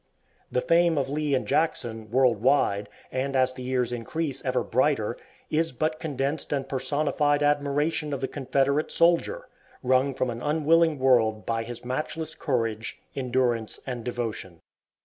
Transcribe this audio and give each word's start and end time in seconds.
The 0.51 0.61
fame 0.61 0.97
of 0.97 1.11
Lee 1.11 1.35
and 1.35 1.45
Jackson, 1.45 2.09
world 2.09 2.41
wide, 2.41 2.89
and 3.11 3.35
as 3.35 3.53
the 3.53 3.61
years 3.61 3.93
increase 3.93 4.43
ever 4.43 4.63
brighter, 4.63 5.15
is 5.51 5.71
but 5.71 5.99
condensed 5.99 6.51
and 6.51 6.67
personified 6.67 7.43
admiration 7.43 8.11
of 8.11 8.19
the 8.19 8.27
Confederate 8.27 8.91
soldier, 8.91 9.47
wrung 9.83 10.15
from 10.15 10.31
an 10.31 10.41
unwilling 10.41 10.97
world 10.97 11.45
by 11.45 11.61
his 11.63 11.85
matchless 11.85 12.33
courage, 12.33 12.97
endurance, 13.15 13.79
and 13.85 14.03
devotion. 14.03 14.61